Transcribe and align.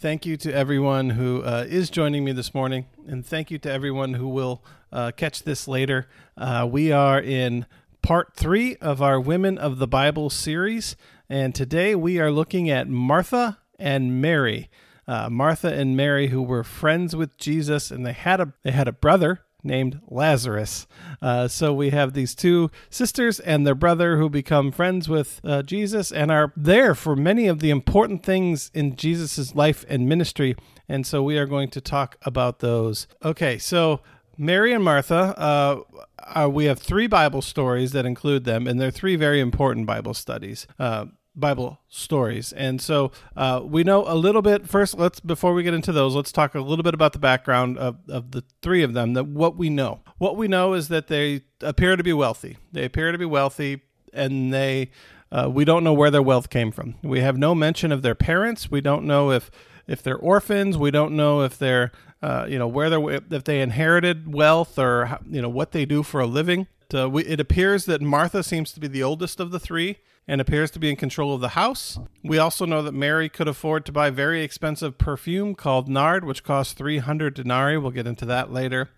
Thank 0.00 0.24
you 0.24 0.38
to 0.38 0.54
everyone 0.54 1.10
who 1.10 1.42
uh, 1.42 1.66
is 1.68 1.90
joining 1.90 2.24
me 2.24 2.32
this 2.32 2.54
morning, 2.54 2.86
and 3.06 3.24
thank 3.24 3.50
you 3.50 3.58
to 3.58 3.70
everyone 3.70 4.14
who 4.14 4.28
will 4.28 4.64
uh, 4.90 5.10
catch 5.14 5.42
this 5.42 5.68
later. 5.68 6.08
Uh, 6.38 6.66
we 6.72 6.90
are 6.90 7.20
in 7.20 7.66
part 8.00 8.32
three 8.34 8.76
of 8.76 9.02
our 9.02 9.20
Women 9.20 9.58
of 9.58 9.76
the 9.76 9.86
Bible 9.86 10.30
series, 10.30 10.96
and 11.28 11.54
today 11.54 11.94
we 11.94 12.18
are 12.18 12.30
looking 12.30 12.70
at 12.70 12.88
Martha 12.88 13.58
and 13.78 14.22
Mary. 14.22 14.70
Uh, 15.06 15.28
Martha 15.28 15.70
and 15.70 15.98
Mary, 15.98 16.28
who 16.28 16.42
were 16.42 16.64
friends 16.64 17.14
with 17.14 17.36
Jesus, 17.36 17.90
and 17.90 18.06
they 18.06 18.14
had 18.14 18.40
a 18.40 18.54
they 18.62 18.70
had 18.70 18.88
a 18.88 18.92
brother 18.92 19.42
named 19.62 20.00
Lazarus. 20.08 20.86
Uh, 21.20 21.48
so 21.48 21.72
we 21.72 21.90
have 21.90 22.12
these 22.12 22.34
two 22.34 22.70
sisters 22.88 23.40
and 23.40 23.66
their 23.66 23.74
brother 23.74 24.16
who 24.16 24.28
become 24.28 24.72
friends 24.72 25.08
with 25.08 25.40
uh, 25.44 25.62
Jesus 25.62 26.10
and 26.10 26.30
are 26.30 26.52
there 26.56 26.94
for 26.94 27.16
many 27.16 27.46
of 27.46 27.60
the 27.60 27.70
important 27.70 28.22
things 28.22 28.70
in 28.74 28.96
Jesus' 28.96 29.54
life 29.54 29.84
and 29.88 30.08
ministry. 30.08 30.56
And 30.88 31.06
so 31.06 31.22
we 31.22 31.38
are 31.38 31.46
going 31.46 31.70
to 31.70 31.80
talk 31.80 32.16
about 32.22 32.60
those. 32.60 33.06
Okay, 33.24 33.58
so 33.58 34.00
Mary 34.36 34.72
and 34.72 34.82
Martha, 34.82 35.34
uh, 35.38 35.80
uh 36.18 36.48
we 36.48 36.64
have 36.64 36.78
three 36.78 37.06
Bible 37.06 37.42
stories 37.42 37.92
that 37.92 38.06
include 38.06 38.44
them, 38.44 38.66
and 38.66 38.80
they're 38.80 38.90
three 38.90 39.16
very 39.16 39.40
important 39.40 39.86
Bible 39.86 40.14
studies. 40.14 40.66
Uh, 40.78 41.06
Bible 41.34 41.78
stories. 41.88 42.52
And 42.52 42.80
so 42.80 43.12
uh, 43.36 43.60
we 43.64 43.84
know 43.84 44.04
a 44.06 44.14
little 44.14 44.42
bit. 44.42 44.68
First, 44.68 44.98
let's 44.98 45.20
before 45.20 45.54
we 45.54 45.62
get 45.62 45.74
into 45.74 45.92
those, 45.92 46.14
let's 46.14 46.32
talk 46.32 46.54
a 46.54 46.60
little 46.60 46.82
bit 46.82 46.94
about 46.94 47.12
the 47.12 47.18
background 47.18 47.78
of, 47.78 47.98
of 48.08 48.32
the 48.32 48.44
three 48.62 48.82
of 48.82 48.94
them. 48.94 49.14
That 49.14 49.26
what 49.26 49.56
we 49.56 49.70
know. 49.70 50.00
What 50.18 50.36
we 50.36 50.48
know 50.48 50.74
is 50.74 50.88
that 50.88 51.06
they 51.06 51.42
appear 51.60 51.96
to 51.96 52.02
be 52.02 52.12
wealthy. 52.12 52.58
They 52.72 52.84
appear 52.84 53.12
to 53.12 53.18
be 53.18 53.24
wealthy, 53.24 53.82
and 54.12 54.52
they 54.52 54.90
uh, 55.32 55.48
we 55.52 55.64
don't 55.64 55.84
know 55.84 55.92
where 55.92 56.10
their 56.10 56.22
wealth 56.22 56.50
came 56.50 56.72
from. 56.72 56.96
We 57.02 57.20
have 57.20 57.38
no 57.38 57.54
mention 57.54 57.92
of 57.92 58.02
their 58.02 58.14
parents. 58.14 58.70
We 58.70 58.80
don't 58.80 59.04
know 59.04 59.30
if 59.30 59.50
if 59.86 60.02
they're 60.02 60.16
orphans. 60.16 60.76
We 60.76 60.90
don't 60.90 61.16
know 61.16 61.42
if 61.42 61.58
they're 61.58 61.92
uh, 62.22 62.46
you 62.48 62.58
know 62.58 62.68
where 62.68 62.90
they 62.90 63.20
if 63.30 63.44
they 63.44 63.60
inherited 63.60 64.32
wealth 64.32 64.78
or 64.78 65.18
you 65.28 65.40
know 65.40 65.48
what 65.48 65.72
they 65.72 65.84
do 65.84 66.02
for 66.02 66.20
a 66.20 66.26
living. 66.26 66.66
Uh, 66.94 67.08
we, 67.08 67.24
it 67.24 67.40
appears 67.40 67.84
that 67.86 68.00
Martha 68.00 68.42
seems 68.42 68.72
to 68.72 68.80
be 68.80 68.88
the 68.88 69.02
oldest 69.02 69.40
of 69.40 69.50
the 69.50 69.60
three 69.60 69.98
and 70.26 70.40
appears 70.40 70.70
to 70.70 70.78
be 70.78 70.90
in 70.90 70.96
control 70.96 71.34
of 71.34 71.40
the 71.40 71.50
house. 71.50 71.98
We 72.22 72.38
also 72.38 72.64
know 72.64 72.82
that 72.82 72.92
Mary 72.92 73.28
could 73.28 73.48
afford 73.48 73.84
to 73.86 73.92
buy 73.92 74.10
very 74.10 74.42
expensive 74.42 74.98
perfume 74.98 75.54
called 75.54 75.88
nard, 75.88 76.24
which 76.24 76.44
cost 76.44 76.76
300 76.76 77.34
denarii. 77.34 77.78
We'll 77.78 77.90
get 77.90 78.06
into 78.06 78.24
that 78.26 78.52
later. 78.52 78.90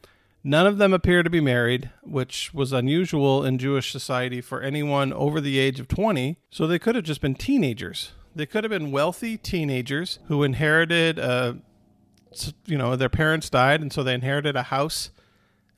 None 0.44 0.66
of 0.66 0.78
them 0.78 0.92
appear 0.92 1.22
to 1.22 1.30
be 1.30 1.40
married, 1.40 1.90
which 2.02 2.52
was 2.52 2.72
unusual 2.72 3.44
in 3.44 3.58
Jewish 3.58 3.92
society 3.92 4.40
for 4.40 4.60
anyone 4.60 5.12
over 5.12 5.40
the 5.40 5.58
age 5.58 5.78
of 5.78 5.86
20, 5.86 6.36
so 6.50 6.66
they 6.66 6.80
could 6.80 6.96
have 6.96 7.04
just 7.04 7.20
been 7.20 7.36
teenagers. 7.36 8.12
They 8.34 8.46
could 8.46 8.64
have 8.64 8.70
been 8.70 8.90
wealthy 8.90 9.36
teenagers 9.36 10.18
who 10.26 10.42
inherited, 10.42 11.18
uh, 11.18 11.54
you 12.66 12.76
know, 12.76 12.96
their 12.96 13.08
parents 13.08 13.48
died, 13.48 13.80
and 13.80 13.92
so 13.92 14.02
they 14.02 14.14
inherited 14.14 14.56
a 14.56 14.64
house 14.64 15.10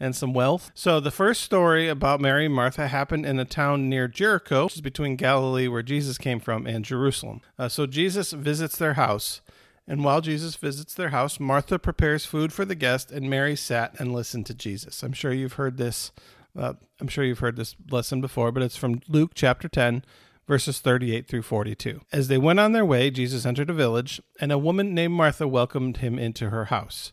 and 0.00 0.14
some 0.14 0.33
wealth. 0.33 0.70
So 0.75 1.00
the 1.00 1.11
first 1.11 1.42
story 1.42 1.89
about 1.89 2.20
Mary 2.20 2.47
and 2.47 2.55
Martha 2.55 2.89
happened 2.89 3.27
in 3.27 3.39
a 3.39 3.45
town 3.45 3.89
near 3.89 4.09
Jericho, 4.09 4.64
which 4.64 4.77
is 4.77 4.81
between 4.81 5.17
Galilee, 5.17 5.69
where 5.69 5.83
Jesus 5.83 6.19
came 6.19 6.41
from, 6.41 6.67
and 6.67 6.84
Jerusalem. 6.84 7.41
Uh, 7.59 7.69
so 7.69 7.86
Jesus 7.86 8.33
visits 8.33 8.77
their 8.77 8.95
house. 8.95 9.41
And 9.86 10.03
while 10.03 10.20
Jesus 10.20 10.56
visits 10.56 10.95
their 10.95 11.11
house, 11.11 11.39
Martha 11.39 11.78
prepares 11.78 12.25
food 12.25 12.53
for 12.53 12.64
the 12.64 12.75
guest, 12.75 13.12
and 13.12 13.28
Mary 13.28 13.55
sat 13.55 13.98
and 14.01 14.14
listened 14.14 14.47
to 14.47 14.55
Jesus. 14.55 15.03
I'm 15.03 15.12
sure 15.12 15.33
you've 15.33 15.55
heard 15.55 15.77
this. 15.77 16.11
Uh, 16.58 16.75
I'm 17.01 17.08
sure 17.08 17.25
you've 17.25 17.41
heard 17.41 17.56
this 17.56 17.77
lesson 17.91 18.20
before, 18.20 18.51
but 18.51 18.62
it's 18.62 18.77
from 18.77 19.03
Luke 19.08 19.33
chapter 19.34 19.69
10, 19.69 20.05
verses 20.47 20.81
38 20.81 21.27
through 21.27 21.42
42. 21.42 22.01
As 22.12 22.29
they 22.29 22.39
went 22.39 22.61
on 22.61 22.73
their 22.73 22.84
way, 22.84 23.11
Jesus 23.11 23.45
entered 23.45 23.69
a 23.69 23.75
village, 23.75 24.23
and 24.41 24.51
a 24.51 24.58
woman 24.58 24.95
named 24.95 25.14
Martha 25.14 25.47
welcomed 25.47 25.98
him 25.98 26.19
into 26.19 26.51
her 26.51 26.67
house. 26.67 27.12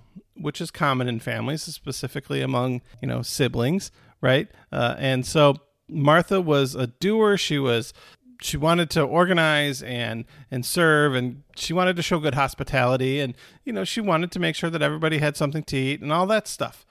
which 0.35 0.61
is 0.61 0.71
common 0.71 1.07
in 1.07 1.19
families, 1.19 1.63
specifically 1.63 2.41
among 2.41 2.81
you 3.01 3.07
know 3.07 3.21
siblings, 3.21 3.91
right? 4.21 4.49
Uh, 4.71 4.95
and 4.97 5.25
so 5.25 5.55
Martha 5.87 6.41
was 6.41 6.75
a 6.75 6.87
doer. 6.87 7.37
She 7.37 7.59
was 7.59 7.93
she 8.41 8.57
wanted 8.57 8.89
to 8.89 9.01
organize 9.03 9.83
and 9.83 10.25
and 10.49 10.65
serve 10.65 11.13
and 11.13 11.43
she 11.55 11.73
wanted 11.73 11.95
to 11.95 12.01
show 12.01 12.19
good 12.19 12.33
hospitality 12.33 13.19
and 13.19 13.35
you 13.65 13.71
know 13.71 13.83
she 13.83 14.01
wanted 14.01 14.31
to 14.31 14.39
make 14.39 14.55
sure 14.55 14.69
that 14.71 14.81
everybody 14.81 15.19
had 15.19 15.37
something 15.37 15.63
to 15.63 15.77
eat 15.77 16.01
and 16.01 16.11
all 16.11 16.25
that 16.25 16.47
stuff 16.47 16.83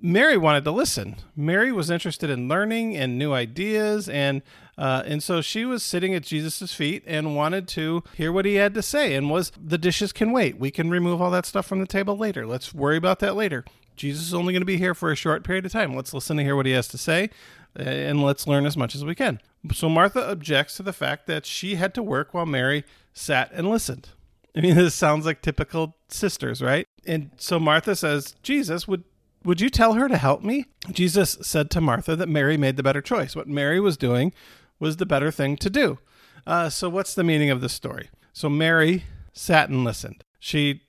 Mary 0.00 0.36
wanted 0.36 0.64
to 0.64 0.70
listen. 0.70 1.16
Mary 1.34 1.72
was 1.72 1.90
interested 1.90 2.28
in 2.28 2.48
learning 2.48 2.96
and 2.96 3.18
new 3.18 3.32
ideas, 3.32 4.08
and 4.08 4.42
uh, 4.78 5.02
and 5.06 5.22
so 5.22 5.40
she 5.40 5.64
was 5.64 5.82
sitting 5.82 6.14
at 6.14 6.22
Jesus' 6.22 6.74
feet 6.74 7.02
and 7.06 7.34
wanted 7.34 7.66
to 7.68 8.02
hear 8.14 8.30
what 8.30 8.44
he 8.44 8.56
had 8.56 8.74
to 8.74 8.82
say. 8.82 9.14
And 9.14 9.30
was 9.30 9.50
the 9.58 9.78
dishes 9.78 10.12
can 10.12 10.32
wait. 10.32 10.58
We 10.58 10.70
can 10.70 10.90
remove 10.90 11.22
all 11.22 11.30
that 11.30 11.46
stuff 11.46 11.66
from 11.66 11.80
the 11.80 11.86
table 11.86 12.16
later. 12.16 12.46
Let's 12.46 12.74
worry 12.74 12.96
about 12.96 13.20
that 13.20 13.36
later. 13.36 13.64
Jesus 13.96 14.26
is 14.26 14.34
only 14.34 14.52
going 14.52 14.60
to 14.60 14.66
be 14.66 14.76
here 14.76 14.94
for 14.94 15.10
a 15.10 15.16
short 15.16 15.44
period 15.44 15.64
of 15.64 15.72
time. 15.72 15.96
Let's 15.96 16.12
listen 16.12 16.36
to 16.36 16.44
hear 16.44 16.54
what 16.54 16.66
he 16.66 16.72
has 16.72 16.88
to 16.88 16.98
say, 16.98 17.30
and 17.74 18.22
let's 18.22 18.46
learn 18.46 18.66
as 18.66 18.76
much 18.76 18.94
as 18.94 19.04
we 19.04 19.14
can. 19.14 19.40
So 19.72 19.88
Martha 19.88 20.30
objects 20.30 20.76
to 20.76 20.82
the 20.82 20.92
fact 20.92 21.26
that 21.26 21.46
she 21.46 21.76
had 21.76 21.94
to 21.94 22.02
work 22.02 22.34
while 22.34 22.44
Mary 22.44 22.84
sat 23.14 23.50
and 23.52 23.70
listened. 23.70 24.10
I 24.54 24.60
mean, 24.60 24.74
this 24.76 24.94
sounds 24.94 25.24
like 25.24 25.40
typical 25.40 25.96
sisters, 26.08 26.60
right? 26.60 26.86
And 27.06 27.30
so 27.38 27.58
Martha 27.58 27.96
says, 27.96 28.34
Jesus, 28.42 28.86
would 28.86 29.04
would 29.44 29.60
you 29.60 29.70
tell 29.70 29.92
her 29.92 30.08
to 30.08 30.16
help 30.16 30.42
me? 30.42 30.66
Jesus 30.90 31.38
said 31.40 31.70
to 31.70 31.80
Martha 31.80 32.16
that 32.16 32.28
Mary 32.28 32.56
made 32.56 32.76
the 32.76 32.82
better 32.82 33.00
choice. 33.00 33.36
What 33.36 33.46
Mary 33.46 33.78
was 33.78 33.96
doing 33.96 34.32
was 34.78 34.96
the 34.96 35.06
better 35.06 35.30
thing 35.30 35.56
to 35.56 35.70
do. 35.70 35.98
Uh, 36.46 36.68
so, 36.68 36.88
what's 36.88 37.14
the 37.14 37.24
meaning 37.24 37.50
of 37.50 37.60
this 37.60 37.72
story? 37.72 38.10
So, 38.32 38.48
Mary 38.48 39.04
sat 39.32 39.68
and 39.68 39.84
listened. 39.84 40.24
She 40.38 40.82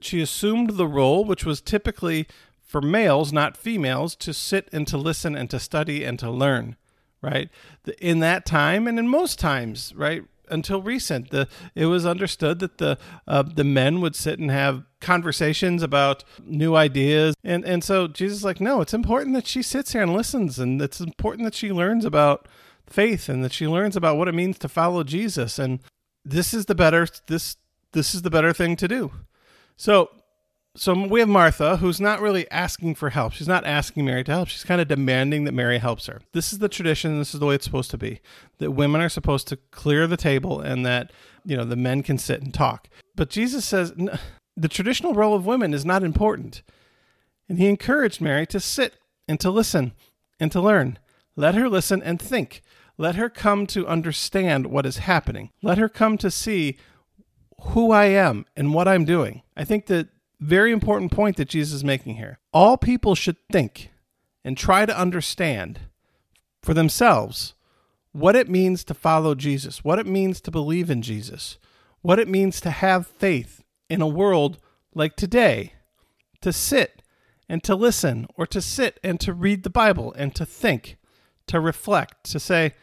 she 0.00 0.20
assumed 0.20 0.70
the 0.70 0.86
role, 0.86 1.24
which 1.24 1.44
was 1.44 1.60
typically 1.60 2.26
for 2.62 2.80
males, 2.80 3.32
not 3.32 3.56
females, 3.56 4.16
to 4.16 4.32
sit 4.32 4.68
and 4.72 4.86
to 4.88 4.96
listen 4.96 5.36
and 5.36 5.50
to 5.50 5.60
study 5.60 6.04
and 6.04 6.18
to 6.18 6.30
learn. 6.30 6.76
Right 7.20 7.50
in 8.00 8.18
that 8.18 8.44
time, 8.44 8.88
and 8.88 8.98
in 8.98 9.06
most 9.06 9.38
times, 9.38 9.92
right 9.94 10.24
until 10.52 10.82
recent. 10.82 11.30
The 11.30 11.48
it 11.74 11.86
was 11.86 12.06
understood 12.06 12.58
that 12.60 12.78
the 12.78 12.98
uh, 13.26 13.42
the 13.42 13.64
men 13.64 14.00
would 14.00 14.14
sit 14.14 14.38
and 14.38 14.50
have 14.50 14.84
conversations 15.00 15.82
about 15.82 16.22
new 16.44 16.76
ideas, 16.76 17.34
and 17.42 17.64
and 17.64 17.82
so 17.82 18.06
Jesus 18.06 18.44
like, 18.44 18.60
no, 18.60 18.80
it's 18.80 18.94
important 18.94 19.34
that 19.34 19.46
she 19.46 19.62
sits 19.62 19.92
here 19.92 20.02
and 20.02 20.12
listens, 20.12 20.58
and 20.58 20.80
it's 20.80 21.00
important 21.00 21.44
that 21.44 21.54
she 21.54 21.72
learns 21.72 22.04
about 22.04 22.46
faith 22.86 23.28
and 23.28 23.44
that 23.44 23.52
she 23.52 23.66
learns 23.66 23.96
about 23.96 24.16
what 24.16 24.28
it 24.28 24.34
means 24.34 24.58
to 24.58 24.68
follow 24.68 25.04
Jesus, 25.04 25.58
and 25.58 25.80
this 26.24 26.54
is 26.54 26.66
the 26.66 26.74
better 26.74 27.06
this 27.26 27.56
this 27.92 28.14
is 28.14 28.22
the 28.22 28.30
better 28.30 28.52
thing 28.52 28.76
to 28.76 28.88
do. 28.88 29.12
So 29.76 30.10
so 30.74 31.06
we 31.06 31.20
have 31.20 31.28
Martha, 31.28 31.76
who's 31.76 32.00
not 32.00 32.22
really 32.22 32.50
asking 32.50 32.94
for 32.94 33.10
help. 33.10 33.34
She's 33.34 33.48
not 33.48 33.66
asking 33.66 34.06
Mary 34.06 34.24
to 34.24 34.32
help. 34.32 34.48
She's 34.48 34.64
kind 34.64 34.80
of 34.80 34.88
demanding 34.88 35.44
that 35.44 35.52
Mary 35.52 35.76
helps 35.76 36.06
her. 36.06 36.22
This 36.32 36.50
is 36.50 36.60
the 36.60 36.68
tradition. 36.68 37.18
This 37.18 37.34
is 37.34 37.40
the 37.40 37.46
way 37.46 37.56
it's 37.56 37.64
supposed 37.66 37.90
to 37.90 37.98
be. 37.98 38.20
That 38.56 38.70
women 38.70 39.02
are 39.02 39.10
supposed 39.10 39.48
to 39.48 39.58
clear 39.70 40.06
the 40.06 40.16
table, 40.16 40.60
and 40.60 40.86
that 40.86 41.12
you 41.44 41.56
know 41.56 41.64
the 41.64 41.76
men 41.76 42.02
can 42.02 42.16
sit 42.16 42.42
and 42.42 42.54
talk. 42.54 42.88
But 43.14 43.28
Jesus 43.28 43.66
says 43.66 43.92
the 44.56 44.68
traditional 44.68 45.12
role 45.12 45.34
of 45.34 45.44
women 45.44 45.74
is 45.74 45.84
not 45.84 46.02
important, 46.02 46.62
and 47.48 47.58
he 47.58 47.68
encouraged 47.68 48.22
Mary 48.22 48.46
to 48.46 48.58
sit 48.58 48.94
and 49.28 49.38
to 49.40 49.50
listen 49.50 49.92
and 50.40 50.50
to 50.52 50.60
learn. 50.60 50.98
Let 51.36 51.54
her 51.54 51.68
listen 51.68 52.02
and 52.02 52.20
think. 52.20 52.62
Let 52.98 53.14
her 53.16 53.28
come 53.28 53.66
to 53.68 53.86
understand 53.86 54.66
what 54.66 54.86
is 54.86 54.98
happening. 54.98 55.50
Let 55.62 55.78
her 55.78 55.88
come 55.88 56.18
to 56.18 56.30
see 56.30 56.76
who 57.60 57.90
I 57.90 58.06
am 58.06 58.44
and 58.56 58.74
what 58.74 58.88
I'm 58.88 59.04
doing. 59.04 59.42
I 59.56 59.64
think 59.64 59.86
that 59.86 60.08
very 60.40 60.72
important 60.72 61.12
point 61.12 61.36
that 61.36 61.48
Jesus 61.48 61.74
is 61.74 61.84
making 61.84 62.16
here. 62.16 62.38
All 62.52 62.76
people 62.76 63.14
should 63.14 63.36
think 63.50 63.90
and 64.44 64.56
try 64.56 64.84
to 64.84 64.98
understand 64.98 65.80
for 66.62 66.74
themselves 66.74 67.54
what 68.10 68.36
it 68.36 68.48
means 68.48 68.84
to 68.84 68.94
follow 68.94 69.34
Jesus, 69.34 69.84
what 69.84 69.98
it 69.98 70.06
means 70.06 70.40
to 70.42 70.50
believe 70.50 70.90
in 70.90 71.00
Jesus, 71.00 71.58
what 72.02 72.18
it 72.18 72.28
means 72.28 72.60
to 72.60 72.70
have 72.70 73.06
faith 73.06 73.62
in 73.88 74.02
a 74.02 74.08
world 74.08 74.58
like 74.94 75.16
today, 75.16 75.74
to 76.40 76.52
sit 76.52 77.02
and 77.48 77.62
to 77.64 77.74
listen, 77.74 78.26
or 78.36 78.46
to 78.46 78.60
sit 78.60 78.98
and 79.02 79.20
to 79.20 79.32
read 79.32 79.62
the 79.62 79.70
Bible 79.70 80.12
and 80.16 80.34
to 80.34 80.44
think, 80.44 80.96
to 81.46 81.60
reflect, 81.60 82.24
to 82.30 82.40
say, 82.40 82.74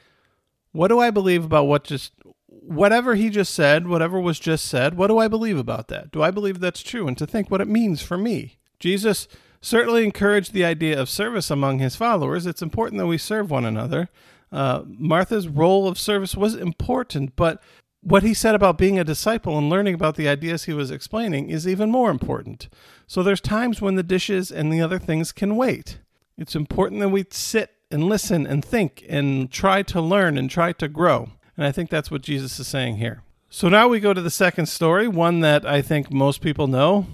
what 0.71 0.89
do 0.89 0.99
I 0.99 1.09
believe 1.09 1.45
about 1.45 1.65
what 1.65 1.83
just 1.83 2.13
whatever 2.47 3.15
he 3.15 3.29
just 3.29 3.53
said, 3.53 3.87
whatever 3.87 4.19
was 4.19 4.39
just 4.39 4.65
said, 4.65 4.95
what 4.95 5.07
do 5.07 5.17
I 5.17 5.27
believe 5.27 5.57
about 5.57 5.87
that? 5.87 6.11
Do 6.11 6.21
I 6.21 6.29
believe 6.29 6.59
that's 6.59 6.83
true? 6.83 7.07
And 7.07 7.17
to 7.17 7.25
think 7.25 7.49
what 7.49 7.61
it 7.61 7.67
means 7.67 8.01
for 8.01 8.17
me 8.17 8.59
Jesus 8.79 9.27
certainly 9.61 10.05
encouraged 10.05 10.53
the 10.53 10.65
idea 10.65 10.99
of 10.99 11.09
service 11.09 11.51
among 11.51 11.79
his 11.79 11.95
followers. 11.95 12.45
It's 12.45 12.61
important 12.61 12.97
that 12.99 13.07
we 13.07 13.17
serve 13.17 13.51
one 13.51 13.65
another. 13.65 14.09
Uh, 14.51 14.83
Martha's 14.85 15.47
role 15.47 15.87
of 15.87 15.99
service 15.99 16.35
was 16.35 16.55
important, 16.55 17.35
but 17.35 17.61
what 18.01 18.23
he 18.23 18.33
said 18.33 18.55
about 18.55 18.77
being 18.77 18.97
a 18.97 19.03
disciple 19.03 19.57
and 19.57 19.69
learning 19.69 19.93
about 19.93 20.15
the 20.15 20.29
ideas 20.29 20.63
he 20.63 20.73
was 20.73 20.89
explaining 20.89 21.49
is 21.49 21.67
even 21.67 21.91
more 21.91 22.09
important. 22.09 22.69
So 23.05 23.21
there's 23.21 23.41
times 23.41 23.81
when 23.81 23.95
the 23.95 24.03
dishes 24.03 24.49
and 24.51 24.71
the 24.71 24.81
other 24.81 24.97
things 24.97 25.33
can 25.33 25.57
wait. 25.57 25.99
It's 26.37 26.55
important 26.55 27.01
that 27.01 27.09
we 27.09 27.25
sit 27.29 27.71
and 27.91 28.03
listen 28.03 28.45
and 28.45 28.63
think 28.63 29.05
and 29.09 29.51
try 29.51 29.81
to 29.83 30.01
learn 30.01 30.37
and 30.37 30.49
try 30.49 30.71
to 30.73 30.87
grow. 30.87 31.29
And 31.57 31.65
I 31.65 31.71
think 31.71 31.89
that's 31.89 32.11
what 32.11 32.21
Jesus 32.21 32.59
is 32.59 32.67
saying 32.67 32.97
here. 32.97 33.23
So 33.49 33.67
now 33.67 33.87
we 33.87 33.99
go 33.99 34.13
to 34.13 34.21
the 34.21 34.29
second 34.29 34.67
story, 34.67 35.07
one 35.07 35.39
that 35.39 35.65
I 35.65 35.81
think 35.81 36.11
most 36.11 36.41
people 36.41 36.67
know 36.67 37.07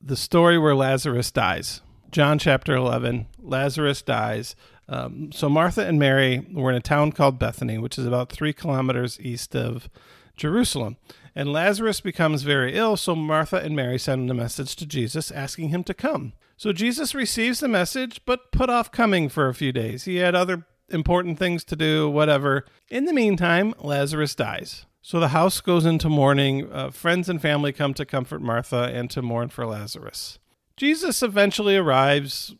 the 0.00 0.16
story 0.16 0.58
where 0.58 0.74
Lazarus 0.74 1.30
dies. 1.30 1.82
John 2.10 2.38
chapter 2.38 2.74
11, 2.74 3.26
Lazarus 3.38 4.02
dies. 4.02 4.56
Um, 4.88 5.30
so 5.32 5.48
Martha 5.48 5.86
and 5.86 5.98
Mary 5.98 6.46
were 6.52 6.70
in 6.70 6.76
a 6.76 6.80
town 6.80 7.12
called 7.12 7.38
Bethany, 7.38 7.78
which 7.78 7.98
is 7.98 8.06
about 8.06 8.32
three 8.32 8.52
kilometers 8.52 9.20
east 9.20 9.54
of 9.54 9.88
Jerusalem. 10.36 10.96
And 11.36 11.52
Lazarus 11.52 12.00
becomes 12.00 12.42
very 12.42 12.74
ill, 12.74 12.96
so 12.96 13.14
Martha 13.14 13.58
and 13.58 13.76
Mary 13.76 13.98
send 13.98 14.30
a 14.30 14.34
message 14.34 14.74
to 14.76 14.86
Jesus 14.86 15.30
asking 15.30 15.68
him 15.68 15.84
to 15.84 15.94
come. 15.94 16.32
So 16.60 16.74
Jesus 16.74 17.14
receives 17.14 17.60
the 17.60 17.68
message, 17.68 18.20
but 18.26 18.52
put 18.52 18.68
off 18.68 18.92
coming 18.92 19.30
for 19.30 19.48
a 19.48 19.54
few 19.54 19.72
days. 19.72 20.04
He 20.04 20.16
had 20.16 20.34
other 20.34 20.66
important 20.90 21.38
things 21.38 21.64
to 21.64 21.74
do, 21.74 22.10
whatever. 22.10 22.66
In 22.90 23.06
the 23.06 23.14
meantime, 23.14 23.72
Lazarus 23.78 24.34
dies. 24.34 24.84
So 25.00 25.18
the 25.20 25.28
house 25.28 25.62
goes 25.62 25.86
into 25.86 26.10
mourning. 26.10 26.70
Uh, 26.70 26.90
friends 26.90 27.30
and 27.30 27.40
family 27.40 27.72
come 27.72 27.94
to 27.94 28.04
comfort 28.04 28.42
Martha 28.42 28.90
and 28.92 29.08
to 29.08 29.22
mourn 29.22 29.48
for 29.48 29.64
Lazarus. 29.64 30.38
Jesus 30.76 31.22
eventually 31.22 31.78
arrives 31.78 32.54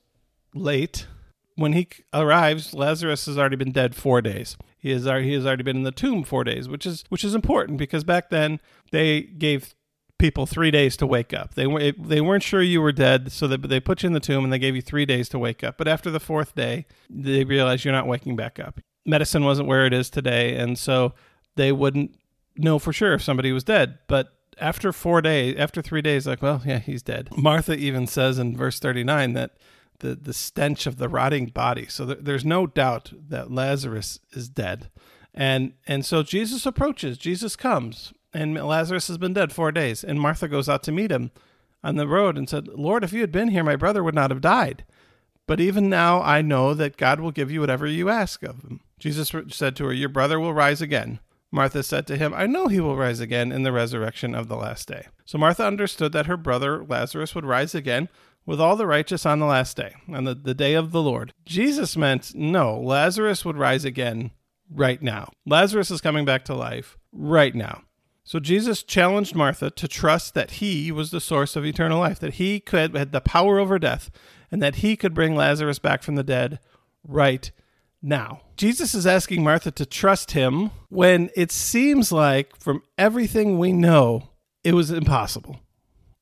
late 0.55 1.07
when 1.57 1.75
he 1.75 1.87
arrives, 2.15 2.73
Lazarus 2.73 3.27
has 3.27 3.37
already 3.37 3.57
been 3.57 3.71
dead 3.71 3.95
four 3.95 4.23
days. 4.23 4.57
He 4.79 4.93
has 4.93 5.05
he 5.05 5.35
has 5.35 5.45
already 5.45 5.63
been 5.63 5.77
in 5.77 5.83
the 5.83 5.93
tomb 5.93 6.25
four 6.25 6.43
days, 6.43 6.71
which 6.71 6.87
is 6.87 7.05
which 7.11 7.23
is 7.23 7.35
important 7.35 7.77
because 7.77 8.03
back 8.03 8.31
then 8.31 8.61
they 8.93 9.21
gave 9.21 9.75
people 10.21 10.47
three 10.47 10.71
days 10.71 10.97
to 10.99 11.07
wake 11.07 11.33
up. 11.33 11.55
They 11.55 11.67
were 11.67 11.93
they 11.99 12.21
weren't 12.21 12.45
sure 12.45 12.63
you 12.63 12.81
were 12.81 12.93
dead, 12.93 13.33
so 13.33 13.49
they 13.49 13.57
they 13.57 13.81
put 13.81 14.03
you 14.03 14.07
in 14.07 14.13
the 14.13 14.21
tomb 14.21 14.45
and 14.45 14.53
they 14.53 14.59
gave 14.59 14.77
you 14.77 14.83
three 14.83 15.07
days 15.07 15.29
to 15.31 15.39
wake 15.39 15.65
up. 15.65 15.77
But 15.77 15.89
after 15.89 16.11
the 16.11 16.21
fourth 16.21 16.55
day, 16.55 16.87
they 17.09 17.45
realized 17.45 17.85
you're 17.85 17.93
not 17.93 18.07
waking 18.07 18.37
back 18.37 18.61
up. 18.61 18.81
Medicine 19.05 19.45
wasn't 19.45 19.67
where 19.67 19.87
it 19.87 19.93
is 19.93 20.11
today, 20.11 20.57
and 20.57 20.79
so 20.79 21.15
they 21.57 21.73
wouldn't 21.73 22.15
know 22.57 22.79
for 22.79 22.93
sure 22.93 23.15
if 23.15 23.23
somebody 23.23 23.51
was 23.51 23.65
dead. 23.65 23.99
But 24.07 24.29
after 24.61 24.93
four 24.93 25.23
days, 25.23 25.57
after 25.59 25.83
three 25.83 26.03
days, 26.03 26.27
like, 26.27 26.43
well, 26.43 26.63
yeah, 26.65 26.79
he's 26.79 27.03
dead. 27.03 27.31
Martha 27.37 27.75
even 27.75 28.07
says 28.07 28.39
in 28.39 28.57
verse 28.57 28.79
39 28.79 29.33
that 29.33 29.57
the, 30.01 30.15
the 30.15 30.35
stench 30.35 30.87
of 30.87 30.99
the 30.99 31.09
rotting 31.09 31.47
body. 31.47 31.87
So 31.89 32.07
th- 32.07 32.19
there's 32.21 32.45
no 32.45 32.67
doubt 32.67 33.13
that 33.29 33.51
Lazarus 33.51 34.21
is 34.33 34.49
dead. 34.49 34.91
And, 35.33 35.75
and 35.87 36.05
so 36.05 36.23
Jesus 36.23 36.67
approaches, 36.67 37.17
Jesus 37.17 37.57
comes, 37.57 38.13
and 38.33 38.55
Lazarus 38.55 39.09
has 39.09 39.19
been 39.19 39.33
dead 39.33 39.53
four 39.53 39.73
days. 39.73 40.05
And 40.05 40.21
Martha 40.21 40.49
goes 40.49 40.69
out 40.69 40.83
to 40.85 40.93
meet 40.93 41.11
him 41.11 41.31
on 41.83 41.97
the 41.97 42.09
road 42.09 42.37
and 42.37 42.49
said, 42.49 42.69
Lord, 42.69 43.05
if 43.05 43.13
you 43.13 43.21
had 43.21 43.33
been 43.33 43.49
here, 43.49 43.65
my 43.65 43.77
brother 43.77 44.03
would 44.05 44.15
not 44.15 44.31
have 44.31 44.41
died. 44.41 44.85
But 45.47 45.61
even 45.61 45.89
now 45.89 46.23
I 46.23 46.43
know 46.43 46.75
that 46.75 46.97
God 46.97 47.21
will 47.21 47.33
give 47.33 47.51
you 47.51 47.61
whatever 47.61 47.87
you 47.87 48.09
ask 48.09 48.43
of 48.43 48.63
him. 48.63 48.81
Jesus 48.99 49.33
said 49.49 49.75
to 49.77 49.87
her, 49.87 49.93
Your 49.93 50.09
brother 50.09 50.39
will 50.39 50.55
rise 50.55 50.81
again. 50.81 51.19
Martha 51.51 51.83
said 51.83 52.07
to 52.07 52.17
him, 52.17 52.33
I 52.33 52.47
know 52.47 52.69
he 52.69 52.79
will 52.79 52.97
rise 52.97 53.19
again 53.19 53.51
in 53.51 53.65
the 53.65 53.73
resurrection 53.73 54.35
of 54.35 54.47
the 54.47 54.57
last 54.57 54.87
day. 54.87 55.09
So 55.25 55.39
Martha 55.39 55.67
understood 55.67 56.13
that 56.13 56.27
her 56.27 56.37
brother 56.37 56.85
Lazarus 56.85 57.35
would 57.35 57.45
rise 57.45 57.75
again 57.75 58.09
with 58.47 58.61
all 58.61 58.77
the 58.77 58.87
righteous 58.87 59.27
on 59.27 59.41
the 59.41 59.47
last 59.47 59.77
day, 59.77 59.95
on 60.13 60.25
the, 60.25 60.35
the 60.35 60.55
day 60.55 60.75
of 60.75 60.93
the 60.93 61.03
Lord. 61.03 61.33
Jesus 61.45 61.97
meant 61.97 62.35
no, 62.35 62.79
Lazarus 62.79 63.45
would 63.45 63.57
rise 63.57 63.85
again 63.85 64.31
right 64.73 65.03
now. 65.03 65.33
Lazarus 65.45 65.91
is 65.91 66.01
coming 66.01 66.25
back 66.25 66.45
to 66.45 66.55
life 66.55 66.97
right 67.13 67.55
now. 67.55 67.83
So 68.31 68.39
Jesus 68.39 68.85
challenged 68.85 69.35
Martha 69.35 69.73
to 69.73 69.89
trust 69.89 70.35
that 70.35 70.53
he 70.53 70.93
was 70.93 71.11
the 71.11 71.21
source 71.21 71.57
of 71.57 71.67
eternal 71.67 71.99
life, 71.99 72.21
that 72.21 72.35
he 72.35 72.61
could 72.61 72.95
had 72.95 73.11
the 73.11 73.21
power 73.21 73.59
over 73.59 73.77
death, 73.77 74.09
and 74.53 74.63
that 74.63 74.77
he 74.77 74.95
could 74.95 75.15
bring 75.15 75.35
Lazarus 75.35 75.81
back 75.81 76.05
from 76.05 76.15
the 76.15 76.23
dead 76.23 76.61
right 77.03 77.51
now. 78.01 78.43
Jesus 78.57 78.95
is 78.95 79.05
asking 79.05 79.43
Martha 79.43 79.73
to 79.73 79.85
trust 79.85 80.31
him 80.31 80.71
when 80.91 81.31
it 81.35 81.51
seems 81.51 82.13
like 82.13 82.55
from 82.61 82.85
everything 82.97 83.59
we 83.59 83.73
know 83.73 84.29
it 84.63 84.75
was 84.75 84.93
impossible 84.93 85.59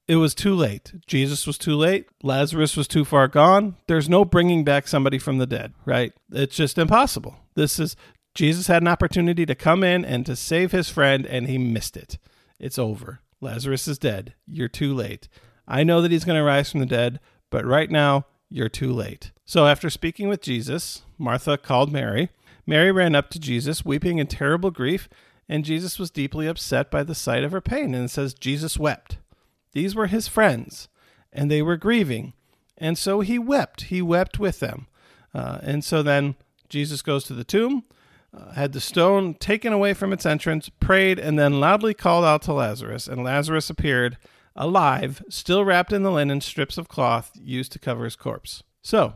it 0.09 0.17
was 0.17 0.35
too 0.35 0.55
late. 0.55 0.95
Jesus 1.07 1.47
was 1.47 1.59
too 1.59 1.77
late. 1.77 2.07
Lazarus 2.23 2.77
was 2.77 2.89
too 2.89 3.05
far 3.05 3.29
gone. 3.29 3.77
There's 3.87 4.09
no 4.09 4.25
bringing 4.25 4.65
back 4.65 4.89
somebody 4.89 5.19
from 5.19 5.37
the 5.37 5.47
dead, 5.47 5.75
right? 5.85 6.13
It's 6.33 6.57
just 6.57 6.79
impossible. 6.79 7.37
This 7.55 7.79
is 7.79 7.95
Jesus 8.39 8.69
had 8.69 8.83
an 8.83 8.89
opportunity 8.89 9.45
to 9.45 9.57
come 9.57 9.83
in 9.83 10.05
and 10.05 10.25
to 10.25 10.37
save 10.37 10.71
his 10.71 10.89
friend, 10.89 11.27
and 11.27 11.49
he 11.49 11.59
missed 11.59 11.97
it. 11.97 12.19
It's 12.61 12.79
over. 12.79 13.19
Lazarus 13.41 13.89
is 13.89 13.99
dead. 13.99 14.33
You're 14.47 14.69
too 14.69 14.95
late. 14.95 15.27
I 15.67 15.83
know 15.83 16.01
that 16.01 16.13
he's 16.13 16.25
going 16.25 16.39
to 16.39 16.45
rise 16.45 16.71
from 16.71 16.79
the 16.79 16.87
dead, 16.87 17.19
but 17.51 17.67
right 17.67 17.91
now, 17.91 18.27
you're 18.49 18.69
too 18.69 18.93
late. 18.93 19.33
So, 19.45 19.67
after 19.67 19.91
speaking 19.91 20.29
with 20.29 20.41
Jesus, 20.41 21.03
Martha 21.19 21.59
called 21.59 21.91
Mary. 21.91 22.31
Mary 22.65 22.93
ran 22.93 23.17
up 23.17 23.29
to 23.31 23.41
Jesus, 23.41 23.85
weeping 23.85 24.19
in 24.19 24.29
terrible 24.29 24.71
grief, 24.71 25.09
and 25.49 25.65
Jesus 25.65 25.99
was 25.99 26.09
deeply 26.09 26.47
upset 26.47 26.93
by 26.93 27.03
the 27.03 27.17
sight 27.17 27.43
of 27.43 27.51
her 27.51 27.61
pain. 27.61 27.93
And 27.93 28.09
says, 28.09 28.35
Jesus 28.35 28.79
wept. 28.79 29.19
These 29.73 29.97
were 29.97 30.07
his 30.07 30.29
friends, 30.29 30.87
and 31.33 31.51
they 31.51 31.61
were 31.61 31.77
grieving. 31.77 32.35
And 32.77 32.97
so 32.97 33.19
he 33.19 33.37
wept. 33.37 33.81
He 33.87 34.01
wept 34.01 34.39
with 34.39 34.61
them. 34.61 34.87
Uh, 35.35 35.59
and 35.61 35.85
so 35.85 36.05
then 36.05 36.37
Jesus 36.69 37.03
goes 37.03 37.25
to 37.25 37.35
the 37.35 37.43
tomb, 37.43 37.83
uh, 38.37 38.53
had 38.53 38.73
the 38.73 38.81
stone 38.81 39.35
taken 39.35 39.73
away 39.73 39.95
from 39.95 40.13
its 40.13 40.27
entrance, 40.27 40.69
prayed, 40.69 41.19
and 41.19 41.39
then 41.39 41.61
loudly 41.61 41.95
called 41.95 42.25
out 42.25 42.43
to 42.43 42.53
Lazarus. 42.53 43.07
And 43.07 43.25
Lazarus 43.25 43.71
appeared 43.71 44.19
alive, 44.55 45.23
still 45.29 45.65
wrapped 45.65 45.93
in 45.93 46.03
the 46.03 46.11
linen 46.11 46.41
strips 46.41 46.79
of 46.79 46.89
cloth 46.89 47.31
used 47.41 47.73
to 47.73 47.79
cover 47.79 48.05
his 48.05 48.17
corpse. 48.17 48.63
So 48.83 49.15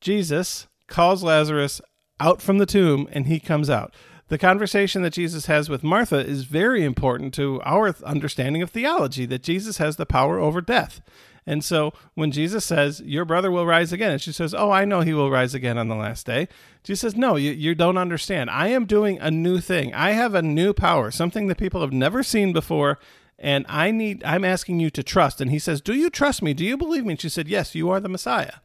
Jesus 0.00 0.66
calls 0.86 1.22
Lazarus 1.22 1.80
out 2.20 2.40
from 2.40 2.58
the 2.58 2.66
tomb, 2.66 3.08
and 3.12 3.26
he 3.26 3.40
comes 3.40 3.68
out 3.68 3.94
the 4.28 4.38
conversation 4.38 5.02
that 5.02 5.14
Jesus 5.14 5.46
has 5.46 5.68
with 5.68 5.82
Martha 5.82 6.18
is 6.18 6.44
very 6.44 6.84
important 6.84 7.32
to 7.34 7.60
our 7.64 7.94
understanding 8.04 8.62
of 8.62 8.70
theology 8.70 9.24
that 9.26 9.42
Jesus 9.42 9.78
has 9.78 9.96
the 9.96 10.06
power 10.06 10.38
over 10.38 10.60
death. 10.60 11.00
And 11.48 11.64
so 11.64 11.94
when 12.14 12.30
Jesus 12.30 12.62
says, 12.62 13.00
Your 13.00 13.24
brother 13.24 13.50
will 13.50 13.64
rise 13.64 13.90
again, 13.90 14.10
and 14.10 14.20
she 14.20 14.32
says, 14.32 14.52
Oh, 14.52 14.70
I 14.70 14.84
know 14.84 15.00
he 15.00 15.14
will 15.14 15.30
rise 15.30 15.54
again 15.54 15.78
on 15.78 15.88
the 15.88 15.94
last 15.94 16.26
day, 16.26 16.46
Jesus 16.84 17.00
says, 17.00 17.16
No, 17.16 17.36
you, 17.36 17.52
you 17.52 17.74
don't 17.74 17.96
understand. 17.96 18.50
I 18.50 18.68
am 18.68 18.84
doing 18.84 19.18
a 19.18 19.30
new 19.30 19.58
thing. 19.58 19.94
I 19.94 20.10
have 20.10 20.34
a 20.34 20.42
new 20.42 20.74
power, 20.74 21.10
something 21.10 21.46
that 21.46 21.56
people 21.56 21.80
have 21.80 21.92
never 21.92 22.22
seen 22.22 22.52
before. 22.52 22.98
And 23.38 23.64
I 23.66 23.90
need, 23.92 24.22
I'm 24.24 24.44
asking 24.44 24.80
you 24.80 24.90
to 24.90 25.02
trust. 25.02 25.40
And 25.40 25.50
he 25.50 25.58
says, 25.58 25.80
Do 25.80 25.94
you 25.94 26.10
trust 26.10 26.42
me? 26.42 26.52
Do 26.52 26.66
you 26.66 26.76
believe 26.76 27.06
me? 27.06 27.12
And 27.12 27.20
she 27.20 27.30
said, 27.30 27.48
Yes, 27.48 27.74
you 27.74 27.88
are 27.88 27.98
the 27.98 28.10
Messiah. 28.10 28.56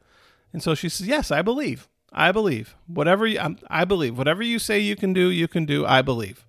And 0.52 0.62
so 0.62 0.75
she 0.75 0.90
says, 0.90 1.08
Yes, 1.08 1.32
I 1.32 1.42
believe. 1.42 1.88
I 2.12 2.34
believe. 2.34 2.75
Whatever 2.88 3.25
you, 3.25 3.40
um, 3.40 3.60
I 3.70 3.86
believe. 3.86 4.18
Whatever 4.18 4.44
you 4.44 4.60
say 4.60 4.78
you 4.80 4.98
can 4.98 5.13
do, 5.13 5.30
you 5.30 5.48
can 5.48 5.63
do. 5.66 5.86
I 5.86 6.02
believe. 6.02 6.46